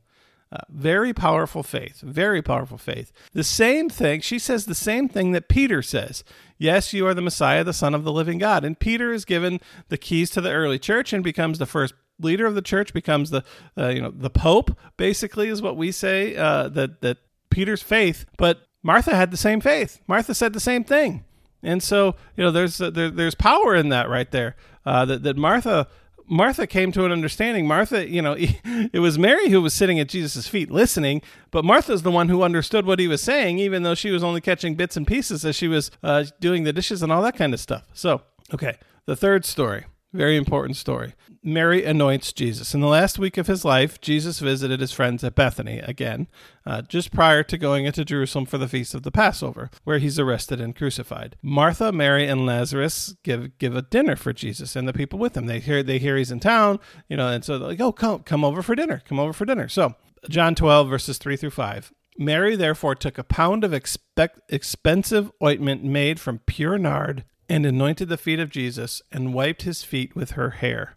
Uh, 0.52 0.58
very 0.68 1.12
powerful 1.12 1.62
faith. 1.62 2.00
Very 2.00 2.40
powerful 2.40 2.78
faith. 2.78 3.12
The 3.32 3.42
same 3.42 3.88
thing, 3.88 4.20
she 4.20 4.38
says 4.38 4.66
the 4.66 4.74
same 4.74 5.08
thing 5.08 5.32
that 5.32 5.48
Peter 5.48 5.82
says. 5.82 6.22
Yes, 6.58 6.92
you 6.92 7.06
are 7.06 7.14
the 7.14 7.22
Messiah, 7.22 7.64
the 7.64 7.72
Son 7.72 7.94
of 7.94 8.04
the 8.04 8.12
living 8.12 8.38
God. 8.38 8.64
And 8.64 8.78
Peter 8.78 9.12
is 9.12 9.24
given 9.24 9.60
the 9.88 9.98
keys 9.98 10.30
to 10.30 10.40
the 10.40 10.52
early 10.52 10.78
church 10.78 11.12
and 11.12 11.24
becomes 11.24 11.58
the 11.58 11.66
first 11.66 11.94
leader 12.20 12.46
of 12.46 12.54
the 12.54 12.62
church, 12.62 12.94
becomes 12.94 13.30
the, 13.30 13.42
uh, 13.76 13.88
you 13.88 14.00
know, 14.00 14.12
the 14.14 14.30
Pope, 14.30 14.78
basically, 14.96 15.48
is 15.48 15.60
what 15.60 15.76
we 15.76 15.90
say, 15.90 16.36
uh, 16.36 16.68
that, 16.68 17.00
that 17.00 17.18
Peter's 17.50 17.82
faith. 17.82 18.24
But 18.38 18.60
Martha 18.82 19.16
had 19.16 19.32
the 19.32 19.36
same 19.36 19.60
faith. 19.60 20.00
Martha 20.06 20.34
said 20.34 20.52
the 20.52 20.60
same 20.60 20.84
thing. 20.84 21.24
And 21.62 21.82
so, 21.82 22.14
you 22.36 22.44
know, 22.44 22.50
there's, 22.50 22.80
uh, 22.80 22.90
there, 22.90 23.10
there's 23.10 23.34
power 23.34 23.74
in 23.74 23.88
that 23.88 24.08
right 24.08 24.30
there 24.30 24.54
uh, 24.84 25.04
that, 25.06 25.22
that 25.22 25.36
Martha 25.36 25.88
Martha 26.26 26.66
came 26.66 26.92
to 26.92 27.04
an 27.04 27.12
understanding. 27.12 27.66
Martha, 27.66 28.08
you 28.08 28.22
know, 28.22 28.36
it 28.38 29.00
was 29.00 29.18
Mary 29.18 29.50
who 29.50 29.60
was 29.60 29.74
sitting 29.74 29.98
at 30.00 30.08
Jesus' 30.08 30.48
feet 30.48 30.70
listening, 30.70 31.22
but 31.50 31.64
Martha's 31.64 32.02
the 32.02 32.10
one 32.10 32.28
who 32.28 32.42
understood 32.42 32.86
what 32.86 32.98
he 32.98 33.08
was 33.08 33.22
saying, 33.22 33.58
even 33.58 33.82
though 33.82 33.94
she 33.94 34.10
was 34.10 34.24
only 34.24 34.40
catching 34.40 34.74
bits 34.74 34.96
and 34.96 35.06
pieces 35.06 35.44
as 35.44 35.56
she 35.56 35.68
was 35.68 35.90
uh, 36.02 36.24
doing 36.40 36.64
the 36.64 36.72
dishes 36.72 37.02
and 37.02 37.12
all 37.12 37.22
that 37.22 37.36
kind 37.36 37.52
of 37.52 37.60
stuff. 37.60 37.84
So, 37.92 38.22
okay, 38.52 38.78
the 39.06 39.16
third 39.16 39.44
story 39.44 39.84
very 40.14 40.36
important 40.36 40.76
story. 40.76 41.14
Mary 41.42 41.84
anoints 41.84 42.32
Jesus. 42.32 42.72
In 42.72 42.80
the 42.80 42.86
last 42.86 43.18
week 43.18 43.36
of 43.36 43.48
his 43.48 43.64
life, 43.64 44.00
Jesus 44.00 44.38
visited 44.38 44.80
his 44.80 44.92
friends 44.92 45.22
at 45.24 45.34
Bethany 45.34 45.80
again, 45.80 46.28
uh, 46.64 46.82
just 46.82 47.12
prior 47.12 47.42
to 47.42 47.58
going 47.58 47.84
into 47.84 48.04
Jerusalem 48.04 48.46
for 48.46 48.56
the 48.56 48.68
feast 48.68 48.94
of 48.94 49.02
the 49.02 49.10
Passover, 49.10 49.70
where 49.82 49.98
he's 49.98 50.18
arrested 50.18 50.60
and 50.60 50.74
crucified. 50.74 51.36
Martha, 51.42 51.92
Mary, 51.92 52.26
and 52.26 52.46
Lazarus 52.46 53.16
give 53.24 53.58
give 53.58 53.76
a 53.76 53.82
dinner 53.82 54.16
for 54.16 54.32
Jesus 54.32 54.76
and 54.76 54.88
the 54.88 54.92
people 54.92 55.18
with 55.18 55.36
him. 55.36 55.46
They 55.46 55.58
hear 55.58 55.82
they 55.82 55.98
hear 55.98 56.16
he's 56.16 56.30
in 56.30 56.40
town, 56.40 56.78
you 57.08 57.16
know, 57.16 57.28
and 57.28 57.44
so 57.44 57.58
they're 57.58 57.68
like, 57.68 57.80
"Oh, 57.80 57.92
come 57.92 58.20
come 58.20 58.44
over 58.44 58.62
for 58.62 58.74
dinner. 58.74 59.02
Come 59.06 59.18
over 59.18 59.32
for 59.32 59.44
dinner." 59.44 59.68
So 59.68 59.96
John 60.30 60.54
12 60.54 60.88
verses 60.88 61.18
3 61.18 61.36
through 61.36 61.50
5. 61.50 61.92
Mary 62.16 62.54
therefore 62.54 62.94
took 62.94 63.18
a 63.18 63.24
pound 63.24 63.64
of 63.64 63.74
expensive 63.74 65.32
ointment 65.42 65.82
made 65.82 66.20
from 66.20 66.38
pure 66.46 66.78
nard 66.78 67.24
and 67.48 67.66
anointed 67.66 68.08
the 68.08 68.16
feet 68.16 68.40
of 68.40 68.50
Jesus 68.50 69.02
and 69.12 69.34
wiped 69.34 69.62
his 69.62 69.82
feet 69.82 70.14
with 70.14 70.32
her 70.32 70.50
hair. 70.50 70.96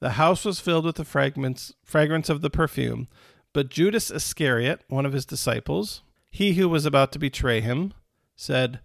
The 0.00 0.10
house 0.10 0.44
was 0.44 0.60
filled 0.60 0.84
with 0.84 0.96
the 0.96 1.04
fragments, 1.04 1.74
fragrance 1.84 2.28
of 2.28 2.40
the 2.40 2.50
perfume. 2.50 3.08
But 3.52 3.68
Judas 3.68 4.10
Iscariot, 4.10 4.82
one 4.88 5.06
of 5.06 5.12
his 5.12 5.26
disciples, 5.26 6.02
he 6.30 6.54
who 6.54 6.68
was 6.68 6.86
about 6.86 7.12
to 7.12 7.18
betray 7.18 7.60
him, 7.60 7.92
said, 8.34 8.80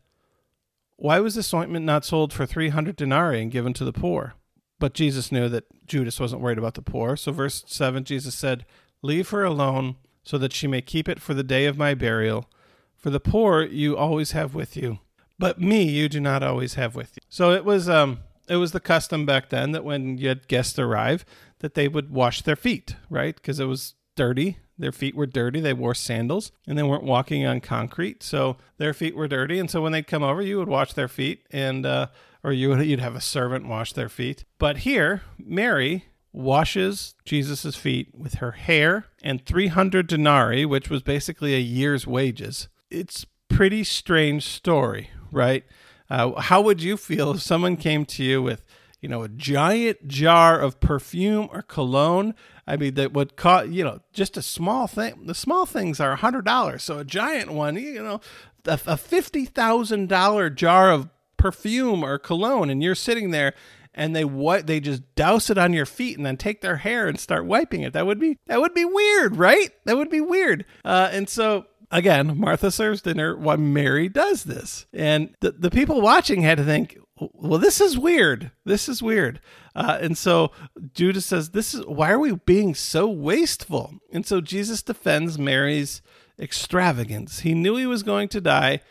Why 0.97 1.19
was 1.19 1.35
this 1.35 1.53
ointment 1.53 1.85
not 1.85 2.05
sold 2.05 2.33
for 2.33 2.45
300 2.45 2.95
denarii 2.95 3.41
and 3.41 3.51
given 3.51 3.73
to 3.73 3.85
the 3.85 3.93
poor? 3.93 4.35
But 4.79 4.93
Jesus 4.93 5.31
knew 5.31 5.49
that 5.49 5.87
Judas 5.87 6.19
wasn't 6.19 6.41
worried 6.41 6.57
about 6.57 6.75
the 6.75 6.81
poor. 6.81 7.15
So, 7.15 7.31
verse 7.31 7.63
7, 7.65 8.03
Jesus 8.03 8.35
said, 8.35 8.65
Leave 9.01 9.29
her 9.29 9.43
alone 9.43 9.95
so 10.23 10.37
that 10.37 10.53
she 10.53 10.67
may 10.67 10.81
keep 10.81 11.07
it 11.07 11.21
for 11.21 11.33
the 11.33 11.43
day 11.43 11.65
of 11.65 11.77
my 11.77 11.93
burial. 11.93 12.49
For 12.95 13.09
the 13.09 13.19
poor 13.19 13.63
you 13.63 13.95
always 13.95 14.31
have 14.31 14.53
with 14.53 14.75
you, 14.75 14.99
but 15.39 15.59
me 15.59 15.83
you 15.83 16.09
do 16.09 16.19
not 16.19 16.43
always 16.43 16.75
have 16.75 16.95
with 16.95 17.11
you. 17.15 17.21
So 17.29 17.51
it 17.51 17.65
was 17.65 17.89
um 17.89 18.19
it 18.47 18.57
was 18.57 18.71
the 18.71 18.79
custom 18.79 19.25
back 19.25 19.49
then 19.49 19.71
that 19.71 19.83
when 19.83 20.17
you 20.17 20.29
had 20.29 20.47
guests 20.47 20.79
arrive 20.79 21.25
that 21.59 21.73
they 21.73 21.87
would 21.87 22.11
wash 22.11 22.41
their 22.41 22.55
feet, 22.55 22.95
right? 23.09 23.35
Because 23.35 23.59
it 23.59 23.65
was 23.65 23.95
dirty. 24.15 24.57
Their 24.77 24.91
feet 24.91 25.15
were 25.15 25.25
dirty. 25.25 25.59
They 25.59 25.73
wore 25.73 25.95
sandals 25.95 26.51
and 26.67 26.77
they 26.77 26.83
weren't 26.83 27.03
walking 27.03 27.45
on 27.45 27.61
concrete, 27.61 28.21
so 28.21 28.57
their 28.77 28.93
feet 28.93 29.15
were 29.15 29.27
dirty. 29.27 29.59
And 29.59 29.69
so 29.71 29.81
when 29.81 29.91
they'd 29.91 30.07
come 30.07 30.23
over, 30.23 30.41
you 30.41 30.59
would 30.59 30.67
wash 30.67 30.93
their 30.93 31.07
feet, 31.07 31.45
and 31.51 31.85
uh, 31.85 32.07
or 32.43 32.51
you 32.51 32.69
would, 32.69 32.85
you'd 32.85 32.99
have 32.99 33.15
a 33.15 33.21
servant 33.21 33.67
wash 33.67 33.93
their 33.93 34.09
feet. 34.09 34.45
But 34.59 34.79
here, 34.79 35.23
Mary 35.37 36.05
washes 36.31 37.15
Jesus' 37.25 37.75
feet 37.75 38.13
with 38.13 38.35
her 38.35 38.51
hair 38.51 39.07
and 39.23 39.43
300 39.43 40.05
denarii, 40.05 40.65
which 40.65 40.89
was 40.89 41.01
basically 41.01 41.55
a 41.55 41.59
year's 41.59 42.05
wages. 42.05 42.67
It's 42.91 43.25
pretty 43.49 43.83
strange 43.83 44.43
story, 44.43 45.09
right? 45.31 45.63
Uh, 46.09 46.39
how 46.39 46.61
would 46.61 46.81
you 46.81 46.97
feel 46.97 47.31
if 47.31 47.41
someone 47.41 47.75
came 47.75 48.05
to 48.05 48.23
you 48.23 48.41
with, 48.41 48.65
you 49.01 49.09
know, 49.09 49.23
a 49.23 49.29
giant 49.29 50.07
jar 50.07 50.59
of 50.59 50.79
perfume 50.79 51.49
or 51.51 51.61
cologne? 51.61 52.33
I 52.65 52.77
mean, 52.77 52.95
that 52.95 53.13
would 53.13 53.35
cost, 53.35 53.69
you 53.69 53.83
know, 53.83 53.99
just 54.13 54.37
a 54.37 54.41
small 54.41 54.87
thing. 54.87 55.25
The 55.25 55.35
small 55.35 55.65
things 55.65 55.99
are 55.99 56.13
a 56.13 56.17
hundred 56.17 56.45
dollars, 56.45 56.83
so 56.83 56.99
a 56.99 57.05
giant 57.05 57.51
one, 57.51 57.75
you 57.75 58.03
know, 58.03 58.21
a, 58.65 58.79
a 58.87 58.97
fifty 58.97 59.45
thousand 59.45 60.09
dollar 60.09 60.49
jar 60.49 60.91
of 60.91 61.09
perfume 61.37 62.03
or 62.03 62.17
cologne, 62.17 62.69
and 62.69 62.81
you're 62.81 62.95
sitting 62.95 63.31
there 63.31 63.53
and 63.97 64.15
they 64.15 64.23
what 64.23 64.67
they 64.67 64.79
just 64.79 65.01
douse 65.15 65.49
it 65.49 65.57
on 65.57 65.73
your 65.73 65.85
feet 65.85 66.17
and 66.17 66.25
then 66.25 66.37
take 66.37 66.61
their 66.61 66.77
hair 66.77 67.07
and 67.07 67.19
start 67.19 67.45
wiping 67.45 67.81
it. 67.81 67.93
That 67.93 68.05
would 68.05 68.19
be 68.19 68.37
that 68.45 68.61
would 68.61 68.73
be 68.73 68.85
weird, 68.85 69.35
right? 69.35 69.71
That 69.85 69.97
would 69.97 70.09
be 70.09 70.21
weird. 70.21 70.65
Uh, 70.85 71.09
and 71.11 71.27
so 71.27 71.65
again, 71.91 72.37
Martha 72.37 72.71
serves 72.71 73.01
dinner 73.01 73.35
while 73.37 73.57
Mary 73.57 74.09
does 74.09 74.43
this, 74.43 74.85
and 74.93 75.35
the 75.41 75.51
the 75.51 75.71
people 75.71 76.01
watching 76.01 76.41
had 76.41 76.57
to 76.57 76.63
think, 76.63 76.97
well, 77.19 77.59
this 77.59 77.81
is 77.81 77.97
weird. 77.97 78.51
This 78.65 78.87
is 78.87 79.01
weird. 79.01 79.39
Uh, 79.75 79.97
and 80.01 80.17
so 80.17 80.51
Judas 80.93 81.25
says, 81.25 81.51
"This 81.51 81.73
is 81.73 81.85
why 81.85 82.11
are 82.11 82.19
we 82.19 82.35
being 82.35 82.75
so 82.75 83.07
wasteful?" 83.07 83.93
And 84.11 84.25
so 84.25 84.41
Jesus 84.41 84.81
defends 84.81 85.37
Mary's 85.37 86.01
extravagance. 86.39 87.39
He 87.39 87.53
knew 87.53 87.75
he 87.75 87.85
was 87.87 88.03
going 88.03 88.29
to 88.29 88.41
die 88.41 88.81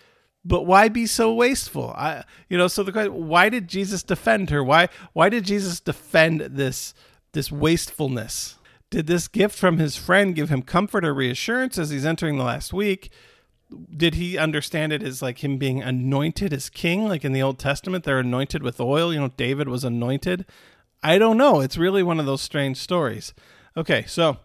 but 0.46 0.62
why 0.62 0.88
be 0.88 1.06
so 1.06 1.34
wasteful 1.34 1.90
i 1.96 2.24
you 2.48 2.56
know 2.56 2.68
so 2.68 2.82
the 2.82 2.92
question 2.92 3.26
why 3.26 3.48
did 3.48 3.68
jesus 3.68 4.02
defend 4.02 4.50
her 4.50 4.62
why 4.62 4.88
why 5.12 5.28
did 5.28 5.44
jesus 5.44 5.80
defend 5.80 6.40
this 6.40 6.94
this 7.32 7.50
wastefulness 7.50 8.58
did 8.90 9.06
this 9.06 9.28
gift 9.28 9.58
from 9.58 9.78
his 9.78 9.96
friend 9.96 10.34
give 10.34 10.48
him 10.48 10.62
comfort 10.62 11.04
or 11.04 11.12
reassurance 11.12 11.78
as 11.78 11.90
he's 11.90 12.06
entering 12.06 12.38
the 12.38 12.44
last 12.44 12.72
week? 12.72 13.10
Did 13.94 14.14
he 14.14 14.38
understand 14.38 14.92
it 14.92 15.02
as 15.02 15.22
like 15.22 15.42
him 15.42 15.58
being 15.58 15.82
anointed 15.82 16.52
as 16.52 16.70
king? 16.70 17.08
Like 17.08 17.24
in 17.24 17.32
the 17.32 17.42
old 17.42 17.58
testament 17.58 18.04
they're 18.04 18.20
anointed 18.20 18.62
with 18.62 18.80
oil. 18.80 19.12
You 19.12 19.20
know 19.20 19.32
david 19.36 19.68
was 19.68 19.82
anointed. 19.82 20.46
I 21.02 21.18
don't 21.18 21.36
know. 21.36 21.60
It's 21.60 21.76
really 21.76 22.02
one 22.02 22.20
of 22.20 22.26
those 22.26 22.42
strange 22.42 22.76
stories. 22.76 23.34
Okay 23.76 24.04
so 24.06 24.38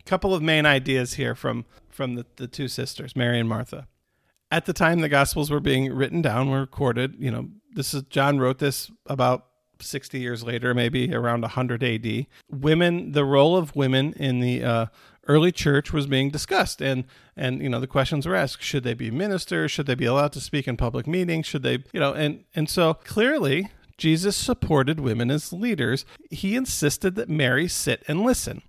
a 0.00 0.02
couple 0.04 0.34
of 0.34 0.42
main 0.42 0.66
ideas 0.66 1.14
here 1.14 1.34
from 1.34 1.64
from 1.88 2.16
the, 2.16 2.26
the 2.36 2.48
two 2.48 2.66
sisters 2.66 3.14
mary 3.14 3.38
and 3.38 3.48
martha. 3.48 3.86
At 4.50 4.66
the 4.66 4.72
time 4.72 5.00
the 5.00 5.08
gospels 5.08 5.50
were 5.50 5.60
being 5.60 5.92
written 5.94 6.20
down 6.20 6.50
were 6.50 6.60
recorded 6.60 7.14
you 7.18 7.30
know 7.30 7.48
this 7.74 7.94
is 7.94 8.02
john 8.10 8.40
wrote 8.40 8.58
this 8.58 8.90
about 9.06 9.46
60 9.82 10.18
years 10.18 10.42
later 10.42 10.74
maybe 10.74 11.14
around 11.14 11.42
100 11.42 11.82
ad 11.82 12.26
women 12.50 13.12
the 13.12 13.24
role 13.24 13.56
of 13.56 13.74
women 13.76 14.12
in 14.14 14.40
the 14.40 14.64
uh, 14.64 14.86
early 15.28 15.52
church 15.52 15.92
was 15.92 16.06
being 16.06 16.30
discussed. 16.30 16.80
And 16.80 17.04
and 17.36 17.62
you 17.62 17.68
know 17.68 17.80
the 17.80 17.86
questions 17.86 18.26
were 18.26 18.34
asked 18.34 18.62
should 18.62 18.84
they 18.84 18.94
be 18.94 19.10
ministers? 19.10 19.70
Should 19.70 19.86
they 19.86 19.94
be 19.94 20.06
allowed 20.06 20.32
to 20.32 20.40
speak 20.40 20.66
in 20.66 20.76
public 20.76 21.06
meetings? 21.06 21.46
Should 21.46 21.62
they 21.62 21.84
you 21.92 22.00
know 22.00 22.12
and 22.12 22.44
and 22.54 22.68
so 22.68 22.94
clearly 22.94 23.70
jesus 23.98 24.36
supported 24.36 24.98
women 25.00 25.30
as 25.30 25.52
leaders. 25.52 26.04
He 26.30 26.56
insisted 26.56 27.14
that 27.14 27.28
mary 27.28 27.68
sit 27.68 28.02
and 28.08 28.22
listen 28.22 28.62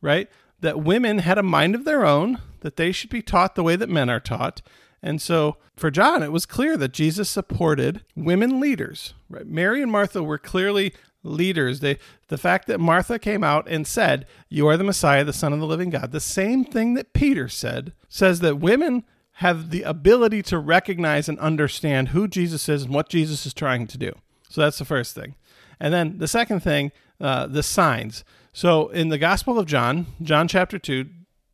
right? 0.00 0.28
That 0.60 0.82
women 0.82 1.18
had 1.18 1.38
a 1.38 1.42
mind 1.42 1.74
of 1.74 1.84
their 1.84 2.04
own 2.04 2.38
that 2.60 2.76
they 2.76 2.92
should 2.92 3.10
be 3.10 3.22
taught 3.22 3.54
the 3.54 3.62
way 3.62 3.76
that 3.76 3.88
men 3.88 4.10
are 4.10 4.20
taught 4.20 4.60
and 5.02 5.20
so 5.20 5.56
for 5.76 5.90
John, 5.90 6.22
it 6.22 6.32
was 6.32 6.46
clear 6.46 6.76
that 6.76 6.92
Jesus 6.92 7.30
supported 7.30 8.04
women 8.14 8.60
leaders. 8.60 9.14
Right? 9.28 9.46
Mary 9.46 9.82
and 9.82 9.90
Martha 9.90 10.22
were 10.22 10.38
clearly 10.38 10.92
leaders. 11.22 11.80
They, 11.80 11.98
the 12.28 12.38
fact 12.38 12.66
that 12.68 12.80
Martha 12.80 13.18
came 13.18 13.42
out 13.42 13.68
and 13.68 13.86
said, 13.86 14.26
You 14.48 14.66
are 14.68 14.76
the 14.76 14.84
Messiah, 14.84 15.24
the 15.24 15.32
Son 15.32 15.52
of 15.52 15.60
the 15.60 15.66
living 15.66 15.90
God, 15.90 16.12
the 16.12 16.20
same 16.20 16.64
thing 16.64 16.94
that 16.94 17.12
Peter 17.12 17.48
said, 17.48 17.92
says 18.08 18.40
that 18.40 18.58
women 18.58 19.04
have 19.34 19.70
the 19.70 19.82
ability 19.82 20.42
to 20.42 20.58
recognize 20.58 21.28
and 21.28 21.38
understand 21.38 22.08
who 22.08 22.28
Jesus 22.28 22.68
is 22.68 22.82
and 22.82 22.94
what 22.94 23.08
Jesus 23.08 23.46
is 23.46 23.54
trying 23.54 23.86
to 23.86 23.96
do. 23.96 24.12
So 24.50 24.60
that's 24.60 24.78
the 24.78 24.84
first 24.84 25.14
thing. 25.14 25.34
And 25.78 25.94
then 25.94 26.18
the 26.18 26.28
second 26.28 26.60
thing, 26.60 26.92
uh, 27.20 27.46
the 27.46 27.62
signs. 27.62 28.22
So 28.52 28.88
in 28.88 29.08
the 29.08 29.16
Gospel 29.16 29.58
of 29.58 29.66
John, 29.66 30.06
John 30.20 30.46
chapter 30.46 30.78
2, 30.78 31.08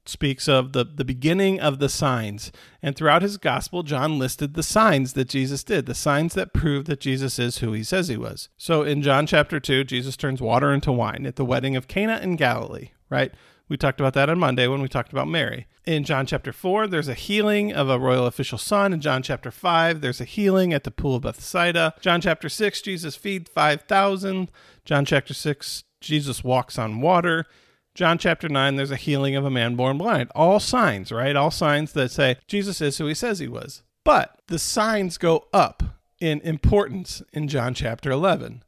speaks 0.09 0.49
of 0.49 0.73
the, 0.73 0.85
the 0.85 1.05
beginning 1.05 1.61
of 1.61 1.79
the 1.79 1.89
signs. 1.89 2.53
And 2.83 2.97
throughout 2.97 3.23
his 3.23 3.37
gospel, 3.37 3.83
John 3.83 4.19
listed 4.19 4.55
the 4.55 4.63
signs 4.63 5.15
that 5.15 5.29
Jesus 5.29 5.65
did, 5.65 5.87
the 5.87 5.95
signs 5.95 6.35
that 6.35 6.53
prove 6.53 6.87
that 6.87 7.01
Jesus 7.01 7.39
is 7.39 7.59
who 7.59 7.73
he 7.73 7.83
says 7.83 8.09
he 8.09 8.17
was. 8.17 8.49
So 8.57 8.83
in 8.83 9.03
John 9.03 9.27
chapter 9.27 9.61
2, 9.61 9.85
Jesus 9.85 10.17
turns 10.17 10.41
water 10.41 10.73
into 10.73 10.93
wine 10.93 11.27
at 11.27 11.37
the 11.37 11.45
wedding 11.45 11.77
of 11.77 11.89
Cana 11.89 12.19
in 12.19 12.37
Galilee, 12.37 12.91
right? 13.11 13.33
We 13.69 13.77
talked 13.77 13.99
about 14.01 14.15
that 14.15 14.31
on 14.31 14.39
Monday 14.39 14.69
when 14.69 14.81
we 14.81 14.89
talked 14.89 15.13
about 15.13 15.27
Mary. 15.27 15.67
In 15.85 16.05
John 16.05 16.25
chapter 16.27 16.53
4, 16.53 16.87
there's 16.87 17.09
a 17.09 17.15
healing 17.15 17.73
of 17.73 17.89
a 17.89 17.99
royal 17.99 18.27
official 18.27 18.59
son. 18.59 18.93
In 18.93 19.01
John 19.01 19.23
chapter 19.23 19.51
5, 19.51 20.01
there's 20.01 20.21
a 20.21 20.25
healing 20.25 20.73
at 20.73 20.85
the 20.85 20.93
pool 20.93 21.17
of 21.17 21.23
Bethsaida. 21.23 21.95
John 22.01 22.21
chapter 22.21 22.49
6, 22.49 22.81
Jesus 22.83 23.17
feed 23.17 23.49
5,000. 23.49 24.51
John 24.85 25.05
chapter 25.05 25.35
6, 25.35 25.85
Jesus 26.01 26.45
walks 26.45 26.79
on 26.79 27.01
water. 27.01 27.47
John 27.97 28.19
chapter 28.19 28.47
9, 28.47 28.77
there's 28.77 28.91
a 28.91 28.97
healing 28.97 29.37
of 29.37 29.47
a 29.47 29.51
man 29.51 29.75
born 29.75 29.97
blind. 29.97 30.31
All 30.35 30.61
signs, 30.61 31.11
right? 31.11 31.35
All 31.35 31.51
signs 31.51 31.95
that 31.95 32.11
say 32.11 32.37
Jesus 32.47 32.83
is 32.83 32.99
who 32.99 33.07
he 33.07 33.15
says 33.15 33.39
he 33.39 33.49
was. 33.49 33.83
But 34.05 34.39
the 34.49 34.59
signs 34.59 35.17
go 35.17 35.47
up 35.51 35.83
in 36.21 36.43
importance 36.43 37.23
in 37.33 37.49
John 37.49 37.73
chapter 37.73 38.11
11 38.11 38.63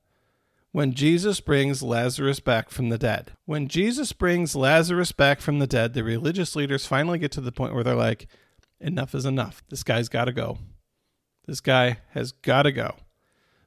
when 0.72 0.94
Jesus 0.94 1.40
brings 1.40 1.82
Lazarus 1.82 2.40
back 2.40 2.70
from 2.70 2.88
the 2.88 2.96
dead. 2.96 3.32
When 3.44 3.68
Jesus 3.68 4.14
brings 4.14 4.56
Lazarus 4.56 5.12
back 5.12 5.42
from 5.42 5.58
the 5.58 5.66
dead, 5.66 5.92
the 5.92 6.02
religious 6.02 6.56
leaders 6.56 6.86
finally 6.86 7.18
get 7.18 7.32
to 7.32 7.42
the 7.42 7.52
point 7.52 7.74
where 7.74 7.84
they're 7.84 7.94
like, 7.94 8.28
enough 8.80 9.14
is 9.14 9.26
enough. 9.26 9.62
This 9.68 9.82
guy's 9.82 10.08
got 10.08 10.24
to 10.24 10.32
go. 10.32 10.56
This 11.46 11.60
guy 11.60 11.98
has 12.12 12.32
got 12.32 12.62
to 12.62 12.72
go. 12.72 12.94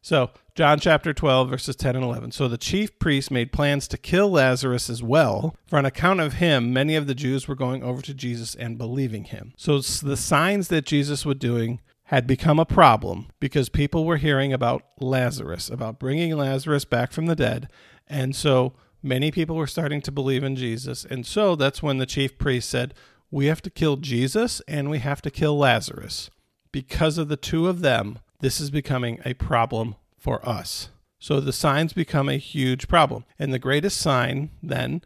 So, 0.01 0.31
John 0.55 0.79
chapter 0.79 1.13
12, 1.13 1.49
verses 1.49 1.75
10 1.75 1.95
and 1.95 2.03
11. 2.03 2.31
So 2.31 2.47
the 2.47 2.57
chief 2.57 2.97
priests 2.99 3.29
made 3.31 3.51
plans 3.51 3.87
to 3.87 3.97
kill 3.97 4.31
Lazarus 4.31 4.89
as 4.89 5.03
well, 5.03 5.55
for 5.67 5.77
on 5.77 5.85
account 5.85 6.19
of 6.19 6.33
him, 6.33 6.73
many 6.73 6.95
of 6.95 7.07
the 7.07 7.15
Jews 7.15 7.47
were 7.47 7.55
going 7.55 7.83
over 7.83 8.01
to 8.01 8.13
Jesus 8.13 8.55
and 8.55 8.77
believing 8.77 9.25
him. 9.25 9.53
So 9.57 9.79
the 9.79 10.17
signs 10.17 10.67
that 10.69 10.85
Jesus 10.85 11.25
was 11.25 11.37
doing 11.37 11.79
had 12.05 12.27
become 12.27 12.59
a 12.59 12.65
problem 12.65 13.27
because 13.39 13.69
people 13.69 14.03
were 14.03 14.17
hearing 14.17 14.51
about 14.51 14.83
Lazarus, 14.99 15.69
about 15.69 15.99
bringing 15.99 16.35
Lazarus 16.35 16.83
back 16.83 17.13
from 17.13 17.27
the 17.27 17.35
dead. 17.37 17.69
And 18.05 18.35
so 18.35 18.73
many 19.01 19.31
people 19.31 19.55
were 19.55 19.67
starting 19.67 20.01
to 20.01 20.11
believe 20.11 20.43
in 20.43 20.57
Jesus. 20.57 21.05
And 21.05 21.25
so 21.25 21.55
that's 21.55 21.81
when 21.81 21.99
the 21.99 22.05
chief 22.05 22.37
priest 22.37 22.69
said, 22.69 22.93
We 23.29 23.45
have 23.45 23.61
to 23.61 23.69
kill 23.69 23.95
Jesus 23.95 24.61
and 24.67 24.89
we 24.89 24.99
have 24.99 25.21
to 25.21 25.31
kill 25.31 25.57
Lazarus. 25.57 26.29
Because 26.73 27.17
of 27.17 27.29
the 27.29 27.37
two 27.37 27.69
of 27.69 27.79
them, 27.79 28.19
this 28.41 28.59
is 28.59 28.69
becoming 28.69 29.19
a 29.23 29.33
problem 29.35 29.95
for 30.17 30.47
us. 30.47 30.89
So 31.19 31.39
the 31.39 31.53
signs 31.53 31.93
become 31.93 32.27
a 32.27 32.37
huge 32.37 32.87
problem. 32.87 33.25
And 33.39 33.53
the 33.53 33.59
greatest 33.59 33.97
sign 33.99 34.49
then 34.61 35.01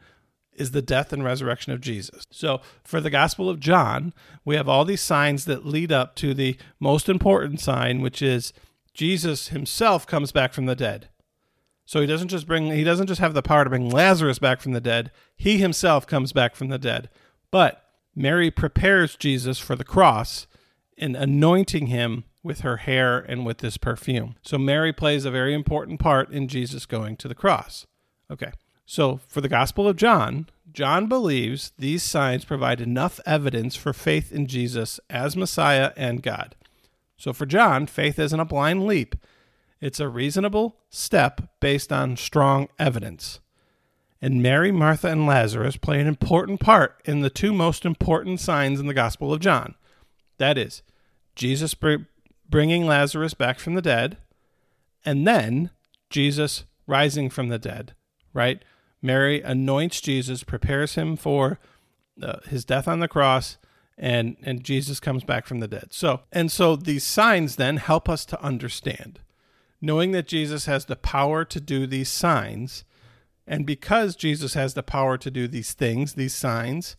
is 0.53 0.71
the 0.71 0.81
death 0.81 1.11
and 1.11 1.23
resurrection 1.23 1.73
of 1.73 1.81
Jesus. 1.81 2.23
So 2.31 2.61
for 2.83 3.01
the 3.01 3.09
Gospel 3.09 3.49
of 3.49 3.59
John, 3.59 4.13
we 4.45 4.55
have 4.55 4.69
all 4.69 4.85
these 4.85 5.01
signs 5.01 5.43
that 5.45 5.65
lead 5.65 5.91
up 5.91 6.15
to 6.15 6.33
the 6.33 6.57
most 6.79 7.09
important 7.09 7.59
sign, 7.59 8.01
which 8.01 8.21
is 8.21 8.53
Jesus 8.93 9.49
himself 9.49 10.07
comes 10.07 10.31
back 10.31 10.53
from 10.53 10.65
the 10.65 10.75
dead. 10.75 11.09
So 11.85 11.99
he 11.99 12.07
doesn't 12.07 12.29
just 12.29 12.47
bring 12.47 12.71
he 12.71 12.83
doesn't 12.83 13.07
just 13.07 13.21
have 13.21 13.33
the 13.33 13.43
power 13.43 13.65
to 13.65 13.69
bring 13.69 13.89
Lazarus 13.89 14.39
back 14.39 14.61
from 14.61 14.71
the 14.71 14.81
dead, 14.81 15.11
he 15.35 15.57
himself 15.57 16.07
comes 16.07 16.31
back 16.31 16.55
from 16.55 16.69
the 16.69 16.79
dead. 16.79 17.09
But 17.51 17.83
Mary 18.15 18.49
prepares 18.49 19.15
Jesus 19.15 19.59
for 19.59 19.75
the 19.75 19.83
cross 19.83 20.47
in 20.97 21.15
anointing 21.15 21.87
him 21.87 22.23
with 22.45 22.61
her 22.61 22.77
hair 22.77 23.17
and 23.19 23.45
with 23.45 23.57
this 23.57 23.75
perfume. 23.75 24.35
So 24.43 24.57
Mary 24.57 24.93
plays 24.93 25.25
a 25.25 25.31
very 25.31 25.53
important 25.53 25.99
part 25.99 26.29
in 26.29 26.47
Jesus 26.47 26.85
going 26.85 27.17
to 27.17 27.27
the 27.27 27.35
cross. 27.35 27.85
Okay. 28.31 28.51
So 28.85 29.19
for 29.27 29.41
the 29.41 29.49
Gospel 29.49 29.87
of 29.87 29.95
John, 29.95 30.47
John 30.71 31.07
believes 31.07 31.73
these 31.77 32.03
signs 32.03 32.45
provide 32.45 32.79
enough 32.79 33.19
evidence 33.25 33.75
for 33.75 33.93
faith 33.93 34.31
in 34.31 34.45
Jesus 34.45 34.99
as 35.09 35.35
Messiah 35.35 35.91
and 35.97 36.21
God. 36.21 36.55
So 37.17 37.33
for 37.33 37.45
John, 37.45 37.87
faith 37.87 38.19
isn't 38.19 38.39
a 38.39 38.45
blind 38.45 38.85
leap. 38.85 39.15
It's 39.81 39.99
a 39.99 40.07
reasonable 40.07 40.77
step 40.89 41.41
based 41.59 41.91
on 41.91 42.17
strong 42.17 42.67
evidence. 42.77 43.39
And 44.21 44.41
Mary, 44.41 44.71
Martha, 44.71 45.09
and 45.09 45.25
Lazarus 45.25 45.77
play 45.77 45.99
an 45.99 46.07
important 46.07 46.59
part 46.59 47.01
in 47.05 47.21
the 47.21 47.29
two 47.29 47.53
most 47.53 47.85
important 47.85 48.39
signs 48.39 48.79
in 48.79 48.87
the 48.87 48.93
Gospel 48.93 49.33
of 49.33 49.39
John. 49.39 49.75
That 50.37 50.57
is, 50.57 50.83
Jesus 51.35 51.73
bringing 52.49 52.85
Lazarus 52.85 53.33
back 53.33 53.59
from 53.59 53.73
the 53.73 53.81
dead, 53.81 54.17
and 55.03 55.27
then 55.27 55.71
Jesus 56.09 56.65
rising 56.87 57.29
from 57.29 57.49
the 57.49 57.59
dead, 57.59 57.93
right? 58.33 58.63
Mary 59.01 59.41
anoints 59.41 60.01
Jesus, 60.01 60.43
prepares 60.43 60.95
him 60.95 61.15
for 61.15 61.59
uh, 62.21 62.39
his 62.47 62.65
death 62.65 62.87
on 62.87 62.99
the 62.99 63.07
cross, 63.07 63.57
and 63.97 64.35
and 64.41 64.63
Jesus 64.63 64.99
comes 64.99 65.23
back 65.23 65.45
from 65.45 65.59
the 65.59 65.67
dead. 65.67 65.87
So, 65.91 66.21
and 66.31 66.51
so 66.51 66.75
these 66.75 67.03
signs 67.03 67.55
then 67.55 67.77
help 67.77 68.09
us 68.09 68.25
to 68.25 68.41
understand. 68.41 69.19
Knowing 69.81 70.11
that 70.11 70.27
Jesus 70.27 70.65
has 70.65 70.85
the 70.85 70.95
power 70.95 71.45
to 71.45 71.59
do 71.59 71.85
these 71.85 72.09
signs, 72.09 72.83
and 73.45 73.65
because 73.65 74.15
Jesus 74.15 74.53
has 74.55 74.73
the 74.73 74.83
power 74.83 75.17
to 75.17 75.29
do 75.29 75.47
these 75.47 75.73
things, 75.73 76.13
these 76.13 76.33
signs, 76.33 76.95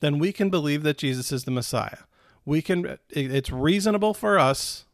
then 0.00 0.18
we 0.18 0.32
can 0.32 0.48
believe 0.48 0.82
that 0.84 0.98
Jesus 0.98 1.32
is 1.32 1.44
the 1.44 1.50
Messiah. 1.50 2.04
We 2.44 2.62
can 2.62 2.98
it's 3.10 3.50
reasonable 3.50 4.14
for 4.14 4.38
us 4.38 4.86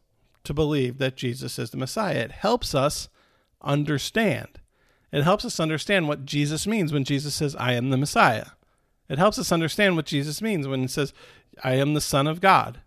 to 0.45 0.53
believe 0.53 0.97
that 0.97 1.17
Jesus 1.17 1.59
is 1.59 1.69
the 1.69 1.77
Messiah. 1.77 2.19
It 2.19 2.31
helps 2.31 2.73
us 2.73 3.09
understand. 3.61 4.59
It 5.11 5.23
helps 5.23 5.45
us 5.45 5.59
understand 5.59 6.07
what 6.07 6.25
Jesus 6.25 6.67
means 6.67 6.91
when 6.91 7.03
Jesus 7.03 7.35
says, 7.35 7.55
I 7.57 7.73
am 7.73 7.89
the 7.89 7.97
Messiah. 7.97 8.47
It 9.07 9.17
helps 9.17 9.37
us 9.37 9.51
understand 9.51 9.95
what 9.95 10.05
Jesus 10.05 10.41
means 10.41 10.67
when 10.67 10.81
he 10.81 10.87
says, 10.87 11.13
I 11.63 11.75
am 11.75 11.93
the 11.93 12.01
Son 12.01 12.27
of 12.27 12.41
God. 12.41 12.81